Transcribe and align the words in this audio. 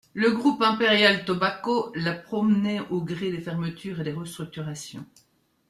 Le 0.15 0.31
groupe 0.31 0.63
Imperial 0.63 1.25
Tobacco 1.25 1.91
l’a 1.93 2.13
promené 2.13 2.81
au 2.89 3.01
gré 3.03 3.29
des 3.29 3.39
fermetures 3.39 3.99
et 4.01 4.03
des 4.03 4.13
restructurations. 4.13 5.05